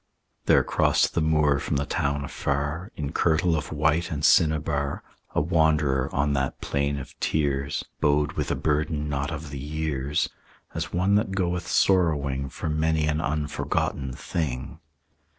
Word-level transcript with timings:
There 0.47 0.63
crossed 0.63 1.13
the 1.13 1.21
moor 1.21 1.59
from 1.59 1.75
the 1.75 1.85
town 1.85 2.25
afar, 2.25 2.91
In 2.95 3.11
kirtle 3.11 3.55
of 3.55 3.71
white 3.71 4.09
and 4.09 4.25
cinnabar, 4.25 5.03
A 5.35 5.41
wanderer 5.41 6.09
on 6.11 6.33
that 6.33 6.59
plain 6.59 6.97
of 6.97 7.13
tears, 7.19 7.85
Bowed 7.99 8.31
with 8.31 8.49
a 8.49 8.55
burden 8.55 9.07
not 9.09 9.29
of 9.29 9.51
the 9.51 9.59
years, 9.59 10.27
As 10.73 10.91
one 10.91 11.13
that 11.17 11.33
goeth 11.35 11.67
sorrowing 11.67 12.49
For 12.49 12.67
many 12.67 13.05
an 13.05 13.21
unforgotten 13.21 14.13
thing. 14.13 14.79